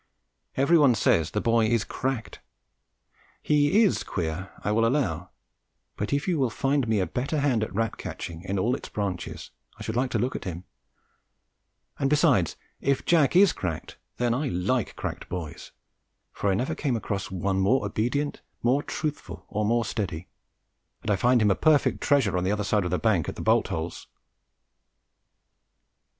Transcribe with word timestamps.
Everyone 0.57 0.95
says 0.95 1.29
the 1.29 1.39
boy 1.41 1.67
is 1.67 1.83
"cracked." 1.83 2.39
He 3.43 3.83
is 3.83 4.01
queer, 4.03 4.49
I 4.63 4.71
will 4.71 4.83
allow, 4.83 5.29
but 5.95 6.11
if 6.11 6.27
you 6.27 6.39
will 6.39 6.49
find 6.49 6.87
me 6.87 6.99
a 6.99 7.05
better 7.05 7.37
hand 7.39 7.63
at 7.63 7.71
rat 7.71 7.97
catching 7.97 8.41
in 8.41 8.57
all 8.57 8.73
its 8.75 8.89
branches, 8.89 9.51
I 9.77 9.83
should 9.83 9.95
like 9.95 10.09
to 10.09 10.17
look 10.17 10.35
at 10.35 10.45
him; 10.45 10.63
and 11.99 12.09
besides, 12.09 12.55
if 12.79 13.05
Jack 13.05 13.35
is 13.35 13.53
cracked, 13.53 13.97
then 14.17 14.33
I 14.33 14.47
like 14.47 14.95
cracked 14.95 15.29
boys, 15.29 15.71
for 16.31 16.49
I 16.49 16.55
never 16.55 16.73
came 16.73 16.95
across 16.95 17.29
one 17.29 17.59
more 17.59 17.85
obedient, 17.85 18.41
more 18.63 18.81
truthful, 18.81 19.45
or 19.49 19.65
more 19.65 19.85
steady, 19.85 20.27
and 21.03 21.11
I 21.11 21.15
find 21.15 21.39
him 21.43 21.51
a 21.51 21.55
perfect 21.55 22.01
treasure 22.01 22.35
on 22.35 22.43
the 22.43 22.51
other 22.51 22.63
side 22.63 22.85
of 22.85 22.89
the 22.89 22.97
bank 22.97 23.29
at 23.29 23.35
the 23.35 23.43
bolt 23.43 23.67
holes. 23.67 24.07